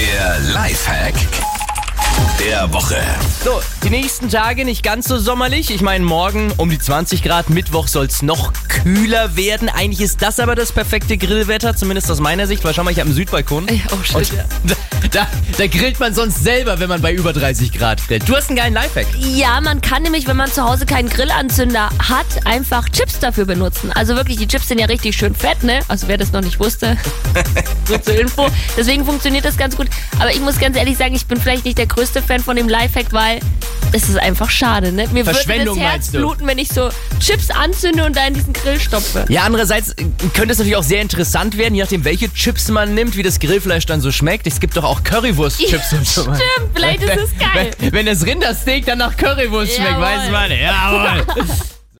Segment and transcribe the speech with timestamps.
[0.00, 1.49] Der Lifehack
[2.38, 2.96] der Woche.
[3.44, 5.70] So, die nächsten Tage nicht ganz so sommerlich.
[5.70, 9.68] Ich meine, morgen um die 20 Grad, Mittwoch soll es noch kühler werden.
[9.68, 12.98] Eigentlich ist das aber das perfekte Grillwetter, zumindest aus meiner Sicht, weil schau mal, ich
[12.98, 13.66] habe einen Südbalkon.
[13.92, 14.44] Oh shit, Und ja.
[14.64, 14.74] da,
[15.10, 15.26] da,
[15.58, 18.28] da grillt man sonst selber, wenn man bei über 30 Grad grillt.
[18.28, 19.06] Du hast einen geilen Lifehack.
[19.18, 23.92] Ja, man kann nämlich, wenn man zu Hause keinen Grillanzünder hat, einfach Chips dafür benutzen.
[23.92, 25.80] Also wirklich, die Chips sind ja richtig schön fett, ne?
[25.88, 26.96] Also wer das noch nicht wusste,
[27.86, 28.48] so zur Info.
[28.76, 29.88] Deswegen funktioniert das ganz gut.
[30.18, 32.68] Aber ich muss ganz ehrlich sagen, ich bin vielleicht nicht der größte Fan von dem
[32.68, 33.40] Lifehack, weil
[33.92, 35.08] es ist einfach schade, ne?
[35.12, 38.78] Mir würde das Herz bluten, wenn ich so Chips anzünde und da in diesen Grill
[38.78, 39.24] stopfe.
[39.28, 39.94] Ja, andererseits
[40.34, 43.40] könnte es natürlich auch sehr interessant werden, je nachdem, welche Chips man nimmt, wie das
[43.40, 44.46] Grillfleisch dann so schmeckt.
[44.46, 46.22] Es gibt doch auch Currywurst-Chips und so.
[46.22, 47.70] Stimmt, vielleicht ist es geil.
[47.78, 50.02] Wenn, wenn das Rindersteak dann nach Currywurst schmeckt, Jawohl.
[50.02, 50.50] weiß man.
[50.50, 51.26] Jawohl.